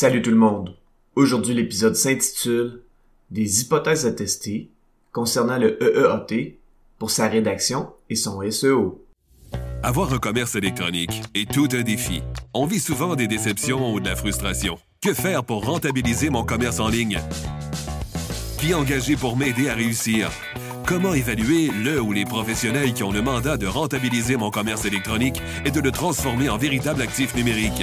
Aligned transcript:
Salut 0.00 0.22
tout 0.22 0.30
le 0.30 0.36
monde. 0.36 0.74
Aujourd'hui, 1.14 1.52
l'épisode 1.52 1.94
s'intitule 1.94 2.80
Des 3.30 3.60
hypothèses 3.60 4.06
à 4.06 4.12
tester 4.12 4.70
concernant 5.12 5.58
le 5.58 5.76
EEAT 5.82 6.56
pour 6.98 7.10
sa 7.10 7.28
rédaction 7.28 7.90
et 8.08 8.16
son 8.16 8.40
SEO. 8.50 9.04
Avoir 9.82 10.14
un 10.14 10.18
commerce 10.18 10.54
électronique 10.54 11.20
est 11.34 11.52
tout 11.52 11.68
un 11.72 11.82
défi. 11.82 12.22
On 12.54 12.64
vit 12.64 12.80
souvent 12.80 13.14
des 13.14 13.28
déceptions 13.28 13.92
ou 13.92 14.00
de 14.00 14.08
la 14.08 14.16
frustration. 14.16 14.78
Que 15.02 15.12
faire 15.12 15.44
pour 15.44 15.66
rentabiliser 15.66 16.30
mon 16.30 16.44
commerce 16.44 16.80
en 16.80 16.88
ligne? 16.88 17.20
Qui 18.58 18.72
engager 18.72 19.16
pour 19.16 19.36
m'aider 19.36 19.68
à 19.68 19.74
réussir? 19.74 20.30
Comment 20.86 21.12
évaluer 21.12 21.68
le 21.84 22.00
ou 22.00 22.14
les 22.14 22.24
professionnels 22.24 22.94
qui 22.94 23.02
ont 23.02 23.12
le 23.12 23.20
mandat 23.20 23.58
de 23.58 23.66
rentabiliser 23.66 24.38
mon 24.38 24.50
commerce 24.50 24.86
électronique 24.86 25.42
et 25.66 25.70
de 25.70 25.80
le 25.80 25.90
transformer 25.90 26.48
en 26.48 26.56
véritable 26.56 27.02
actif 27.02 27.36
numérique? 27.36 27.82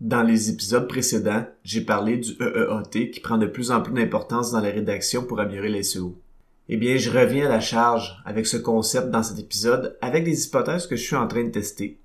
Dans 0.00 0.22
les 0.22 0.48
épisodes 0.48 0.86
précédents, 0.86 1.44
j'ai 1.64 1.80
parlé 1.80 2.18
du 2.18 2.30
EEAT 2.40 3.10
qui 3.10 3.18
prend 3.18 3.36
de 3.36 3.46
plus 3.46 3.72
en 3.72 3.80
plus 3.80 3.92
d'importance 3.92 4.52
dans 4.52 4.60
la 4.60 4.70
rédaction 4.70 5.24
pour 5.24 5.40
améliorer 5.40 5.70
les 5.70 5.82
SEO. 5.82 6.16
Eh 6.68 6.76
bien, 6.76 6.96
je 6.96 7.10
reviens 7.10 7.46
à 7.46 7.48
la 7.48 7.60
charge 7.60 8.22
avec 8.24 8.46
ce 8.46 8.56
concept 8.56 9.10
dans 9.10 9.24
cet 9.24 9.40
épisode 9.40 9.98
avec 10.00 10.22
des 10.22 10.46
hypothèses 10.46 10.86
que 10.86 10.94
je 10.94 11.02
suis 11.02 11.16
en 11.16 11.26
train 11.26 11.42
de 11.42 11.50
tester. 11.50 11.98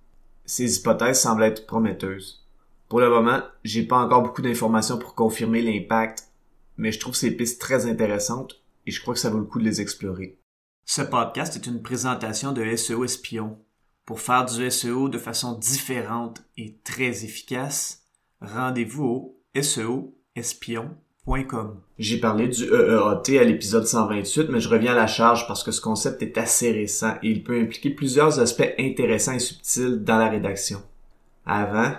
Ces 0.45 0.77
hypothèses 0.77 1.19
semblent 1.19 1.43
être 1.43 1.67
prometteuses. 1.67 2.43
Pour 2.89 2.99
le 2.99 3.09
moment, 3.09 3.41
j'ai 3.63 3.83
pas 3.83 3.97
encore 3.97 4.23
beaucoup 4.23 4.41
d'informations 4.41 4.97
pour 4.97 5.13
confirmer 5.13 5.61
l'impact, 5.61 6.29
mais 6.77 6.91
je 6.91 6.99
trouve 6.99 7.15
ces 7.15 7.31
pistes 7.31 7.61
très 7.61 7.85
intéressantes 7.85 8.63
et 8.87 8.91
je 8.91 9.01
crois 9.01 9.13
que 9.13 9.19
ça 9.19 9.29
vaut 9.29 9.39
le 9.39 9.45
coup 9.45 9.59
de 9.59 9.65
les 9.65 9.81
explorer. 9.81 10.39
Ce 10.85 11.03
podcast 11.03 11.55
est 11.55 11.67
une 11.67 11.83
présentation 11.83 12.53
de 12.53 12.75
SEO 12.75 13.03
Espion, 13.03 13.59
pour 14.05 14.19
faire 14.19 14.45
du 14.45 14.69
SEO 14.69 15.09
de 15.09 15.17
façon 15.17 15.57
différente 15.57 16.43
et 16.57 16.75
très 16.83 17.23
efficace, 17.23 18.03
rendez-vous 18.41 19.37
au 19.55 19.61
seoespion.com. 19.61 21.79
J'ai 21.97 22.19
parlé 22.19 22.49
du 22.49 22.65
EEAT 22.65 23.39
à 23.39 23.43
l'épisode 23.43 23.87
128, 23.87 24.49
mais 24.49 24.59
je 24.59 24.67
reviens 24.67 24.91
à 24.91 24.95
la 24.95 25.07
charge 25.07 25.47
parce 25.47 25.63
que 25.63 25.71
ce 25.71 25.79
concept 25.79 26.21
est 26.21 26.37
assez 26.37 26.71
récent 26.71 27.15
et 27.23 27.29
il 27.29 27.43
peut 27.43 27.57
impliquer 27.59 27.91
plusieurs 27.91 28.41
aspects 28.41 28.73
intéressants 28.77 29.31
et 29.33 29.39
subtils 29.39 30.03
dans 30.03 30.17
la 30.17 30.29
rédaction. 30.29 30.81
Avant, 31.45 31.93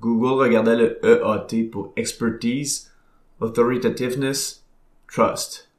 Google 0.00 0.40
regardait 0.40 0.76
le 0.76 1.04
EAT 1.04 1.70
pour 1.72 1.92
Expertise, 1.96 2.92
Authoritativeness, 3.40 4.64
Trust. 5.12 5.70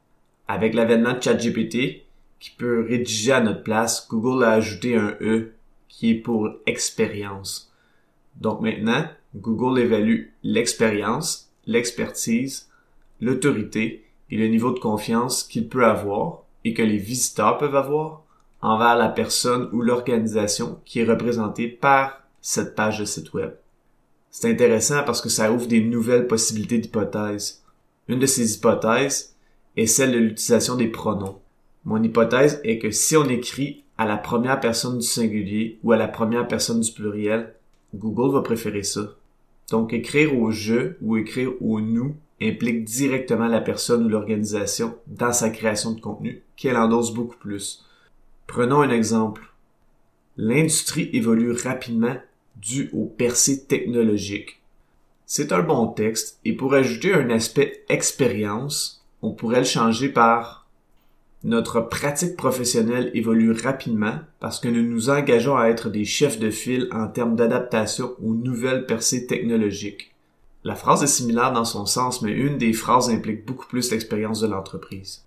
Avec 0.46 0.74
l'avènement 0.74 1.14
de 1.14 1.22
ChatGPT, 1.22 2.04
qui 2.38 2.50
peut 2.50 2.84
rédiger 2.86 3.32
à 3.32 3.40
notre 3.40 3.62
place, 3.62 4.06
Google 4.10 4.44
a 4.44 4.52
ajouté 4.52 4.94
un 4.96 5.16
E 5.20 5.52
qui 5.90 6.12
est 6.12 6.14
pour 6.14 6.48
expérience. 6.64 7.70
Donc 8.36 8.62
maintenant, 8.62 9.04
Google 9.36 9.80
évalue 9.80 10.28
l'expérience, 10.42 11.50
l'expertise, 11.66 12.70
l'autorité 13.20 14.06
et 14.30 14.38
le 14.38 14.46
niveau 14.46 14.72
de 14.72 14.78
confiance 14.78 15.42
qu'il 15.42 15.68
peut 15.68 15.84
avoir 15.84 16.44
et 16.64 16.72
que 16.72 16.82
les 16.82 16.96
visiteurs 16.96 17.58
peuvent 17.58 17.76
avoir 17.76 18.22
envers 18.62 18.96
la 18.96 19.08
personne 19.08 19.68
ou 19.72 19.82
l'organisation 19.82 20.80
qui 20.84 21.00
est 21.00 21.04
représentée 21.04 21.68
par 21.68 22.22
cette 22.40 22.74
page 22.74 22.98
de 22.98 23.04
site 23.04 23.32
web. 23.34 23.52
C'est 24.30 24.50
intéressant 24.50 25.02
parce 25.04 25.20
que 25.20 25.28
ça 25.28 25.52
ouvre 25.52 25.66
des 25.66 25.82
nouvelles 25.82 26.26
possibilités 26.26 26.78
d'hypothèses. 26.78 27.62
Une 28.08 28.20
de 28.20 28.26
ces 28.26 28.54
hypothèses 28.54 29.34
est 29.76 29.86
celle 29.86 30.12
de 30.12 30.18
l'utilisation 30.18 30.76
des 30.76 30.88
pronoms. 30.88 31.40
Mon 31.84 32.02
hypothèse 32.02 32.60
est 32.64 32.78
que 32.78 32.90
si 32.90 33.16
on 33.16 33.28
écrit 33.28 33.84
à 34.00 34.06
la 34.06 34.16
première 34.16 34.60
personne 34.60 34.96
du 34.96 35.06
singulier 35.06 35.78
ou 35.82 35.92
à 35.92 35.98
la 35.98 36.08
première 36.08 36.48
personne 36.48 36.80
du 36.80 36.90
pluriel, 36.90 37.52
Google 37.94 38.32
va 38.32 38.40
préférer 38.40 38.82
ça. 38.82 39.10
Donc 39.70 39.92
écrire 39.92 40.38
au 40.38 40.50
je 40.50 40.94
ou 41.02 41.18
écrire 41.18 41.52
au 41.60 41.82
nous 41.82 42.16
implique 42.40 42.84
directement 42.84 43.46
la 43.46 43.60
personne 43.60 44.06
ou 44.06 44.08
l'organisation 44.08 44.96
dans 45.06 45.34
sa 45.34 45.50
création 45.50 45.92
de 45.92 46.00
contenu, 46.00 46.42
qu'elle 46.56 46.78
endosse 46.78 47.12
beaucoup 47.12 47.36
plus. 47.36 47.84
Prenons 48.46 48.80
un 48.80 48.88
exemple. 48.88 49.52
L'industrie 50.38 51.10
évolue 51.12 51.52
rapidement 51.52 52.16
dû 52.56 52.88
au 52.94 53.04
percées 53.04 53.66
technologique. 53.66 54.62
C'est 55.26 55.52
un 55.52 55.62
bon 55.62 55.88
texte 55.88 56.40
et 56.46 56.54
pour 56.54 56.72
ajouter 56.72 57.12
un 57.12 57.28
aspect 57.28 57.84
expérience, 57.90 59.04
on 59.20 59.32
pourrait 59.32 59.58
le 59.58 59.66
changer 59.66 60.08
par 60.08 60.59
notre 61.42 61.80
pratique 61.80 62.36
professionnelle 62.36 63.10
évolue 63.14 63.52
rapidement 63.52 64.18
parce 64.40 64.60
que 64.60 64.68
nous 64.68 64.82
nous 64.82 65.08
engageons 65.08 65.56
à 65.56 65.68
être 65.68 65.88
des 65.88 66.04
chefs 66.04 66.38
de 66.38 66.50
file 66.50 66.88
en 66.92 67.08
termes 67.08 67.34
d'adaptation 67.34 68.14
aux 68.22 68.34
nouvelles 68.34 68.84
percées 68.84 69.26
technologiques. 69.26 70.14
La 70.64 70.74
phrase 70.74 71.02
est 71.02 71.06
similaire 71.06 71.52
dans 71.52 71.64
son 71.64 71.86
sens, 71.86 72.20
mais 72.20 72.32
une 72.32 72.58
des 72.58 72.74
phrases 72.74 73.08
implique 73.08 73.46
beaucoup 73.46 73.66
plus 73.66 73.90
l'expérience 73.90 74.40
de 74.40 74.48
l'entreprise. 74.48 75.24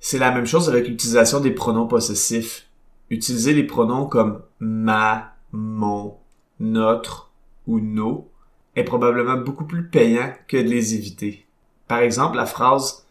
C'est 0.00 0.18
la 0.18 0.32
même 0.32 0.46
chose 0.46 0.70
avec 0.70 0.88
l'utilisation 0.88 1.40
des 1.40 1.50
pronoms 1.50 1.86
possessifs. 1.86 2.66
Utiliser 3.10 3.52
les 3.52 3.64
pronoms 3.64 4.06
comme 4.06 4.40
ma, 4.58 5.34
mon, 5.52 6.16
notre 6.58 7.30
ou 7.66 7.78
nos 7.78 8.26
est 8.74 8.84
probablement 8.84 9.36
beaucoup 9.36 9.66
plus 9.66 9.86
payant 9.86 10.32
que 10.48 10.56
de 10.56 10.68
les 10.68 10.94
éviter. 10.94 11.46
Par 11.88 11.98
exemple, 11.98 12.38
la 12.38 12.46
phrase 12.46 13.06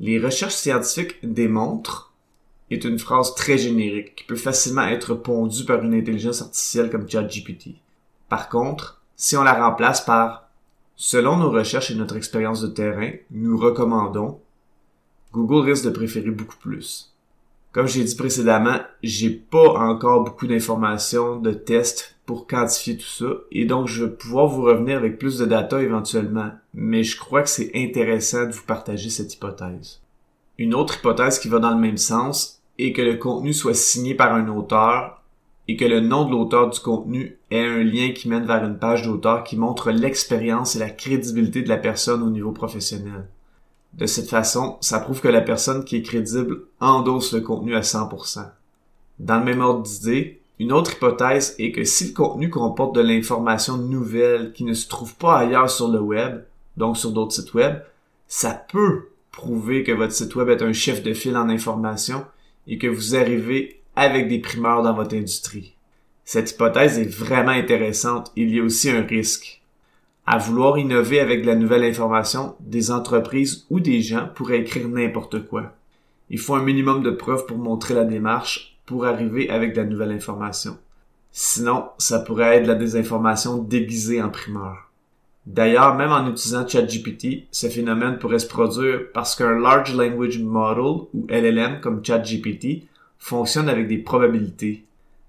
les 0.00 0.18
recherches 0.18 0.54
scientifiques 0.54 1.16
démontrent 1.22 2.12
est 2.70 2.84
une 2.84 2.98
phrase 2.98 3.34
très 3.34 3.58
générique 3.58 4.16
qui 4.16 4.24
peut 4.24 4.36
facilement 4.36 4.86
être 4.86 5.14
pondue 5.14 5.64
par 5.64 5.82
une 5.82 5.94
intelligence 5.94 6.42
artificielle 6.42 6.90
comme 6.90 7.08
ChatGPT. 7.08 7.76
Par 8.28 8.48
contre, 8.48 9.02
si 9.16 9.36
on 9.36 9.42
la 9.42 9.54
remplace 9.54 10.04
par 10.04 10.48
selon 10.96 11.36
nos 11.36 11.50
recherches 11.50 11.90
et 11.90 11.94
notre 11.94 12.16
expérience 12.16 12.60
de 12.60 12.68
terrain, 12.68 13.12
nous 13.30 13.56
recommandons, 13.56 14.40
Google 15.32 15.68
risque 15.68 15.84
de 15.84 15.90
préférer 15.90 16.30
beaucoup 16.30 16.56
plus. 16.56 17.13
Comme 17.74 17.88
j'ai 17.88 18.04
dit 18.04 18.14
précédemment, 18.14 18.78
j'ai 19.02 19.30
pas 19.30 19.74
encore 19.80 20.22
beaucoup 20.22 20.46
d'informations, 20.46 21.40
de 21.40 21.50
tests 21.50 22.14
pour 22.24 22.46
quantifier 22.46 22.96
tout 22.96 23.04
ça, 23.04 23.26
et 23.50 23.64
donc 23.64 23.88
je 23.88 24.04
vais 24.04 24.12
pouvoir 24.12 24.46
vous 24.46 24.62
revenir 24.62 24.96
avec 24.96 25.18
plus 25.18 25.38
de 25.38 25.44
data 25.44 25.82
éventuellement, 25.82 26.52
mais 26.72 27.02
je 27.02 27.18
crois 27.18 27.42
que 27.42 27.48
c'est 27.48 27.72
intéressant 27.74 28.46
de 28.46 28.52
vous 28.52 28.62
partager 28.62 29.10
cette 29.10 29.34
hypothèse. 29.34 30.00
Une 30.56 30.72
autre 30.72 30.98
hypothèse 30.98 31.40
qui 31.40 31.48
va 31.48 31.58
dans 31.58 31.74
le 31.74 31.80
même 31.80 31.96
sens 31.96 32.62
est 32.78 32.92
que 32.92 33.02
le 33.02 33.16
contenu 33.16 33.52
soit 33.52 33.74
signé 33.74 34.14
par 34.14 34.32
un 34.32 34.46
auteur 34.46 35.20
et 35.66 35.76
que 35.76 35.84
le 35.84 35.98
nom 35.98 36.26
de 36.26 36.30
l'auteur 36.30 36.70
du 36.70 36.78
contenu 36.78 37.38
ait 37.50 37.58
un 37.58 37.82
lien 37.82 38.12
qui 38.12 38.28
mène 38.28 38.46
vers 38.46 38.64
une 38.64 38.78
page 38.78 39.02
d'auteur 39.02 39.42
qui 39.42 39.56
montre 39.56 39.90
l'expérience 39.90 40.76
et 40.76 40.78
la 40.78 40.90
crédibilité 40.90 41.62
de 41.62 41.68
la 41.68 41.78
personne 41.78 42.22
au 42.22 42.30
niveau 42.30 42.52
professionnel. 42.52 43.26
De 43.96 44.06
cette 44.06 44.28
façon, 44.28 44.76
ça 44.80 44.98
prouve 44.98 45.20
que 45.20 45.28
la 45.28 45.40
personne 45.40 45.84
qui 45.84 45.96
est 45.96 46.02
crédible 46.02 46.62
endosse 46.80 47.32
le 47.32 47.40
contenu 47.40 47.76
à 47.76 47.80
100%. 47.80 48.44
Dans 49.20 49.38
le 49.38 49.44
même 49.44 49.60
ordre 49.60 49.82
d'idée, 49.82 50.40
une 50.58 50.72
autre 50.72 50.94
hypothèse 50.94 51.54
est 51.58 51.70
que 51.70 51.84
si 51.84 52.08
le 52.08 52.12
contenu 52.12 52.50
comporte 52.50 52.94
de 52.94 53.00
l'information 53.00 53.76
nouvelle 53.76 54.52
qui 54.52 54.64
ne 54.64 54.74
se 54.74 54.88
trouve 54.88 55.14
pas 55.14 55.38
ailleurs 55.38 55.70
sur 55.70 55.88
le 55.88 56.00
web, 56.00 56.42
donc 56.76 56.96
sur 56.96 57.12
d'autres 57.12 57.32
sites 57.32 57.54
web, 57.54 57.82
ça 58.26 58.52
peut 58.52 59.08
prouver 59.30 59.84
que 59.84 59.92
votre 59.92 60.12
site 60.12 60.34
web 60.34 60.48
est 60.48 60.62
un 60.62 60.72
chef 60.72 61.02
de 61.02 61.12
file 61.12 61.36
en 61.36 61.48
information 61.48 62.24
et 62.66 62.78
que 62.78 62.86
vous 62.86 63.14
arrivez 63.14 63.80
avec 63.94 64.28
des 64.28 64.40
primeurs 64.40 64.82
dans 64.82 64.94
votre 64.94 65.14
industrie. 65.14 65.74
Cette 66.24 66.50
hypothèse 66.50 66.98
est 66.98 67.04
vraiment 67.04 67.50
intéressante. 67.50 68.32
Il 68.34 68.54
y 68.54 68.58
a 68.58 68.62
aussi 68.62 68.90
un 68.90 69.02
risque. 69.02 69.60
À 70.26 70.38
vouloir 70.38 70.78
innover 70.78 71.20
avec 71.20 71.42
de 71.42 71.46
la 71.46 71.54
nouvelle 71.54 71.84
information, 71.84 72.56
des 72.60 72.90
entreprises 72.90 73.66
ou 73.68 73.80
des 73.80 74.00
gens 74.00 74.28
pourraient 74.34 74.60
écrire 74.60 74.88
n'importe 74.88 75.46
quoi. 75.46 75.74
Il 76.30 76.38
faut 76.38 76.54
un 76.54 76.62
minimum 76.62 77.02
de 77.02 77.10
preuves 77.10 77.44
pour 77.44 77.58
montrer 77.58 77.92
la 77.92 78.04
démarche 78.04 78.78
pour 78.86 79.04
arriver 79.04 79.50
avec 79.50 79.74
de 79.74 79.82
la 79.82 79.86
nouvelle 79.86 80.12
information. 80.12 80.78
Sinon, 81.30 81.86
ça 81.98 82.20
pourrait 82.20 82.56
être 82.56 82.62
de 82.62 82.68
la 82.68 82.74
désinformation 82.74 83.58
déguisée 83.58 84.22
en 84.22 84.30
primeur. 84.30 84.90
D'ailleurs, 85.46 85.94
même 85.94 86.12
en 86.12 86.26
utilisant 86.30 86.66
ChatGPT, 86.66 87.46
ce 87.50 87.68
phénomène 87.68 88.18
pourrait 88.18 88.38
se 88.38 88.46
produire 88.46 89.00
parce 89.12 89.34
qu'un 89.34 89.58
Large 89.58 89.94
Language 89.94 90.38
Model 90.38 91.06
ou 91.12 91.26
LLM 91.28 91.80
comme 91.80 92.04
ChatGPT 92.04 92.84
fonctionne 93.18 93.68
avec 93.68 93.88
des 93.88 93.98
probabilités. 93.98 94.84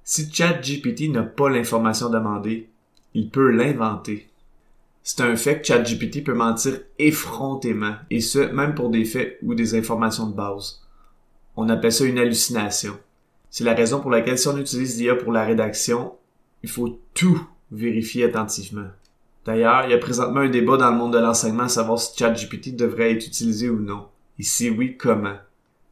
Si 0.05 0.31
ChatGPT 0.31 1.09
n'a 1.09 1.23
pas 1.23 1.49
l'information 1.49 2.09
demandée, 2.09 2.69
il 3.13 3.29
peut 3.29 3.49
l'inventer. 3.49 4.29
C'est 5.07 5.21
un 5.21 5.35
fait 5.35 5.61
que 5.61 5.67
ChatGPT 5.67 6.23
peut 6.23 6.33
mentir 6.33 6.79
effrontément, 6.97 7.93
et 8.09 8.21
ce, 8.21 8.39
même 8.39 8.73
pour 8.73 8.89
des 8.89 9.05
faits 9.05 9.37
ou 9.43 9.53
des 9.53 9.75
informations 9.75 10.27
de 10.27 10.33
base. 10.33 10.81
On 11.55 11.69
appelle 11.69 11.91
ça 11.91 12.05
une 12.05 12.17
hallucination. 12.17 12.97
C'est 13.51 13.63
la 13.63 13.75
raison 13.75 14.01
pour 14.01 14.09
laquelle 14.09 14.39
si 14.39 14.47
on 14.47 14.57
utilise 14.57 14.99
l'IA 14.99 15.13
pour 15.13 15.31
la 15.31 15.45
rédaction, 15.45 16.15
il 16.63 16.69
faut 16.69 16.99
tout 17.13 17.39
vérifier 17.71 18.23
attentivement. 18.23 18.87
D'ailleurs, 19.45 19.85
il 19.85 19.91
y 19.91 19.93
a 19.93 19.99
présentement 19.99 20.39
un 20.39 20.49
débat 20.49 20.77
dans 20.77 20.89
le 20.89 20.97
monde 20.97 21.13
de 21.13 21.19
l'enseignement 21.19 21.65
à 21.65 21.69
savoir 21.69 21.99
si 21.99 22.17
ChatGPT 22.17 22.75
devrait 22.75 23.11
être 23.11 23.27
utilisé 23.27 23.69
ou 23.69 23.79
non. 23.79 24.07
Et 24.39 24.43
si 24.43 24.71
oui, 24.71 24.97
comment? 24.97 25.37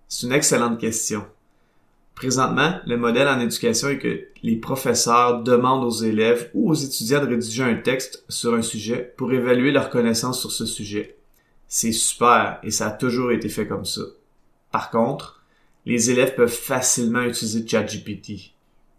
C'est 0.08 0.26
une 0.26 0.34
excellente 0.34 0.80
question. 0.80 1.24
Présentement, 2.16 2.80
le 2.86 2.96
modèle 2.96 3.28
en 3.28 3.40
éducation 3.40 3.90
est 3.90 3.98
que 3.98 4.28
les 4.44 4.56
professeurs 4.56 5.42
demandent 5.42 5.84
aux 5.84 6.04
élèves 6.04 6.50
ou 6.54 6.70
aux 6.70 6.76
étudiants 6.76 7.22
de 7.22 7.30
rédiger 7.30 7.64
un 7.64 7.76
texte 7.76 8.24
sur 8.30 8.54
un 8.54 8.62
sujet 8.62 9.14
pour 9.18 9.34
évaluer 9.34 9.72
leur 9.72 9.90
connaissance 9.90 10.40
sur 10.40 10.52
ce 10.52 10.66
sujet. 10.66 11.18
C'est 11.68 11.92
super 11.92 12.60
et 12.62 12.72
ça 12.72 12.88
a 12.88 12.92
toujours 12.92 13.32
été 13.32 13.50
fait 13.50 13.68
comme 13.68 13.86
ça. 13.86 14.02
Par 14.72 14.92
contre, 14.92 15.44
les 15.86 16.12
élèves 16.12 16.36
peuvent 16.36 16.50
facilement 16.50 17.24
utiliser 17.24 17.68
ChatGPT. 17.68 18.54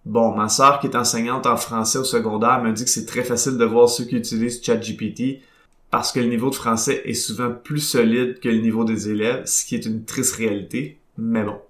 Bon, 0.05 0.35
ma 0.35 0.49
sœur 0.49 0.81
qui 0.81 0.89
est 0.89 0.97
enseignante 0.97 1.47
en 1.47 1.57
français 1.57 1.99
au 1.99 2.05
secondaire 2.05 2.63
me 2.63 2.73
dit 2.73 2.85
que 2.85 2.91
c'est 2.91 3.07
très 3.07 3.25
facile 3.25 3.57
de 3.57 3.65
voir 3.65 3.89
ceux 3.89 4.05
qui 4.05 4.17
utilisent 4.17 4.63
ChatGPT 4.63 5.41
parce 5.91 6.11
que 6.11 6.21
le 6.21 6.27
niveau 6.27 6.51
de 6.51 6.57
français 6.57 7.03
est 7.05 7.15
souvent 7.15 7.53
plus 7.53 7.79
solide 7.79 8.41
que 8.41 8.49
le 8.49 8.59
niveau 8.59 8.85
des 8.85 9.09
élèves, 9.09 9.47
ce 9.47 9.65
qui 9.65 9.77
est 9.77 9.87
une 9.87 10.05
triste 10.05 10.35
réalité, 10.35 10.99
mais 11.17 11.45
bon. 11.45 11.61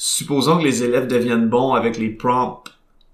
Supposons 0.00 0.58
que 0.58 0.62
les 0.62 0.84
élèves 0.84 1.08
deviennent 1.08 1.48
bons 1.48 1.72
avec 1.72 1.98
les 1.98 2.10
prompts, 2.10 2.62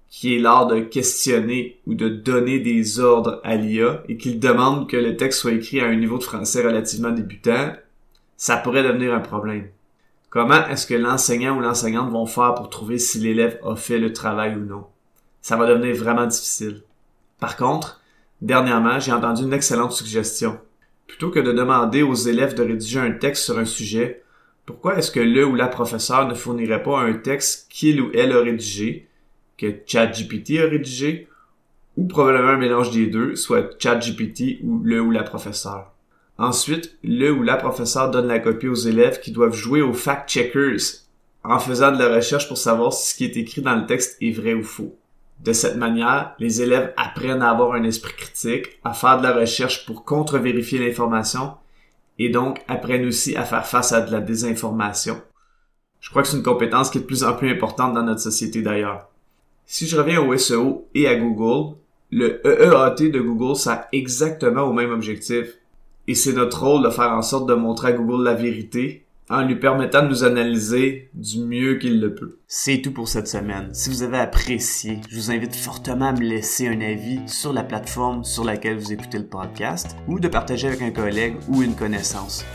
qui 0.07 0.35
est 0.35 0.39
l'art 0.39 0.67
de 0.67 0.81
questionner 0.81 1.79
ou 1.87 1.95
de 1.95 2.09
donner 2.09 2.59
des 2.59 2.99
ordres 2.99 3.41
à 3.43 3.55
l'IA 3.55 4.03
et 4.07 4.17
qu'ils 4.17 4.39
demandent 4.39 4.87
que 4.87 4.95
le 4.95 5.17
texte 5.17 5.39
soit 5.39 5.53
écrit 5.53 5.79
à 5.79 5.87
un 5.87 5.95
niveau 5.95 6.19
de 6.19 6.23
français 6.23 6.63
relativement 6.63 7.09
débutant, 7.09 7.73
ça 8.37 8.57
pourrait 8.57 8.83
devenir 8.83 9.15
un 9.15 9.19
problème. 9.19 9.67
Comment 10.29 10.67
est-ce 10.67 10.85
que 10.85 10.93
l'enseignant 10.93 11.57
ou 11.57 11.59
l'enseignante 11.59 12.11
vont 12.11 12.27
faire 12.27 12.53
pour 12.53 12.69
trouver 12.69 12.99
si 12.99 13.17
l'élève 13.17 13.59
a 13.65 13.75
fait 13.75 13.97
le 13.97 14.13
travail 14.13 14.55
ou 14.55 14.63
non? 14.63 14.85
Ça 15.41 15.55
va 15.55 15.65
devenir 15.65 15.95
vraiment 15.95 16.27
difficile. 16.27 16.83
Par 17.39 17.57
contre, 17.57 17.99
dernièrement, 18.43 18.99
j'ai 18.99 19.11
entendu 19.11 19.41
une 19.41 19.53
excellente 19.53 19.93
suggestion. 19.93 20.59
Plutôt 21.07 21.31
que 21.31 21.39
de 21.39 21.51
demander 21.51 22.03
aux 22.03 22.13
élèves 22.13 22.53
de 22.53 22.61
rédiger 22.61 22.99
un 22.99 23.13
texte 23.13 23.45
sur 23.45 23.57
un 23.57 23.65
sujet, 23.65 24.21
pourquoi 24.65 24.97
est-ce 24.97 25.11
que 25.11 25.19
le 25.19 25.45
ou 25.45 25.55
la 25.55 25.67
professeur 25.67 26.27
ne 26.27 26.33
fournirait 26.33 26.83
pas 26.83 26.99
un 26.99 27.13
texte 27.13 27.67
qu'il 27.69 28.01
ou 28.01 28.11
elle 28.13 28.31
a 28.31 28.41
rédigé, 28.41 29.07
que 29.57 29.67
ChatGPT 29.85 30.59
a 30.59 30.67
rédigé, 30.67 31.27
ou 31.97 32.07
probablement 32.07 32.49
un 32.49 32.57
mélange 32.57 32.91
des 32.91 33.07
deux, 33.07 33.35
soit 33.35 33.79
ChatGPT 33.79 34.59
ou 34.63 34.81
le 34.83 35.01
ou 35.01 35.11
la 35.11 35.23
professeur? 35.23 35.91
Ensuite, 36.37 36.97
le 37.03 37.31
ou 37.31 37.43
la 37.43 37.55
professeur 37.55 38.11
donne 38.11 38.27
la 38.27 38.39
copie 38.39 38.67
aux 38.67 38.73
élèves 38.73 39.21
qui 39.21 39.31
doivent 39.31 39.55
jouer 39.55 39.81
aux 39.81 39.93
fact-checkers 39.93 41.05
en 41.43 41.59
faisant 41.59 41.91
de 41.91 41.99
la 41.99 42.13
recherche 42.13 42.47
pour 42.47 42.57
savoir 42.57 42.91
si 42.91 43.11
ce 43.11 43.15
qui 43.15 43.25
est 43.25 43.37
écrit 43.37 43.61
dans 43.61 43.75
le 43.75 43.85
texte 43.85 44.17
est 44.21 44.31
vrai 44.31 44.53
ou 44.53 44.63
faux. 44.63 44.97
De 45.39 45.53
cette 45.53 45.77
manière, 45.77 46.33
les 46.39 46.61
élèves 46.61 46.93
apprennent 46.97 47.41
à 47.41 47.51
avoir 47.51 47.73
un 47.73 47.83
esprit 47.83 48.13
critique, 48.13 48.79
à 48.83 48.93
faire 48.93 49.19
de 49.19 49.23
la 49.23 49.33
recherche 49.33 49.85
pour 49.85 50.03
contre-vérifier 50.03 50.79
l'information 50.79 51.53
et 52.19 52.29
donc 52.29 52.61
apprennent 52.67 53.05
aussi 53.05 53.35
à 53.35 53.43
faire 53.43 53.65
face 53.65 53.91
à 53.91 54.01
de 54.01 54.11
la 54.11 54.21
désinformation. 54.21 55.21
Je 55.99 56.09
crois 56.09 56.21
que 56.21 56.27
c'est 56.27 56.37
une 56.37 56.43
compétence 56.43 56.89
qui 56.89 56.99
est 56.99 57.01
de 57.01 57.05
plus 57.05 57.23
en 57.23 57.33
plus 57.33 57.49
importante 57.49 57.93
dans 57.93 58.03
notre 58.03 58.21
société 58.21 58.61
d'ailleurs. 58.61 59.09
Si 59.65 59.87
je 59.87 59.97
reviens 59.97 60.21
au 60.21 60.37
SEO 60.37 60.87
et 60.93 61.07
à 61.07 61.15
Google, 61.15 61.75
le 62.11 62.45
EEAT 62.45 63.09
de 63.09 63.19
Google 63.19 63.55
sert 63.55 63.85
exactement 63.91 64.63
au 64.63 64.73
même 64.73 64.91
objectif, 64.91 65.47
et 66.07 66.13
c'est 66.13 66.33
notre 66.33 66.63
rôle 66.63 66.83
de 66.83 66.89
faire 66.89 67.11
en 67.11 67.23
sorte 67.23 67.47
de 67.47 67.55
montrer 67.55 67.89
à 67.89 67.93
Google 67.93 68.23
la 68.23 68.35
vérité 68.35 69.04
en 69.29 69.43
lui 69.43 69.55
permettant 69.55 70.03
de 70.03 70.09
nous 70.09 70.23
analyser 70.23 71.09
du 71.13 71.39
mieux 71.39 71.75
qu'il 71.75 71.99
le 71.99 72.13
peut. 72.13 72.39
C'est 72.47 72.81
tout 72.81 72.91
pour 72.91 73.07
cette 73.07 73.27
semaine. 73.27 73.73
Si 73.73 73.89
vous 73.89 74.03
avez 74.03 74.19
apprécié, 74.19 74.99
je 75.09 75.15
vous 75.15 75.31
invite 75.31 75.55
fortement 75.55 76.09
à 76.09 76.13
me 76.13 76.21
laisser 76.21 76.67
un 76.67 76.81
avis 76.81 77.19
sur 77.27 77.51
la 77.51 77.63
plateforme 77.63 78.23
sur 78.23 78.43
laquelle 78.43 78.77
vous 78.77 78.93
écoutez 78.93 79.17
le 79.17 79.27
podcast 79.27 79.95
ou 80.07 80.19
de 80.19 80.27
partager 80.27 80.67
avec 80.67 80.81
un 80.81 80.91
collègue 80.91 81.35
ou 81.47 81.63
une 81.63 81.75
connaissance. 81.75 82.45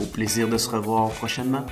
Au 0.00 0.04
plaisir 0.04 0.48
de 0.48 0.58
se 0.58 0.68
revoir 0.68 1.10
prochainement. 1.10 1.64